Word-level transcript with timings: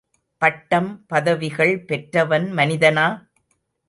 பட்டம், 0.41 1.03
பதவிகள் 1.07 1.73
பெற்றவன் 1.85 2.47
மனிதனா? 2.53 3.05